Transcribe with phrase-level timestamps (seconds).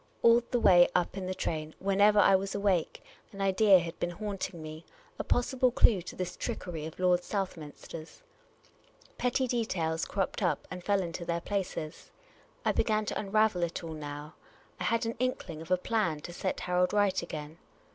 [0.23, 4.09] All the way up in the train, whenever I was awake, an idea had been
[4.09, 4.83] haunting me—
[5.19, 8.23] a possible clue to this trickery of Lord Southminster's.
[9.19, 12.09] Petty details cropped up and fell into their places.
[12.65, 14.33] I began to unravel it all now.
[14.79, 17.59] I had an inkling of a plan to set Harold right again.